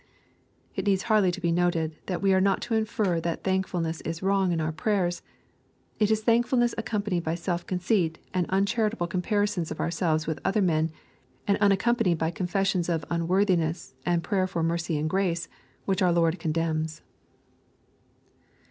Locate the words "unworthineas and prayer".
13.11-14.47